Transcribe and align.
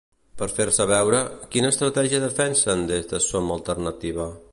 Per 0.41 0.45
fer-se 0.59 0.85
veure, 0.91 1.19
quina 1.55 1.69
estratègia 1.73 2.21
defensen 2.23 2.81
des 2.93 3.07
de 3.13 3.21
Som 3.27 3.53
Alternativa? 3.57 4.27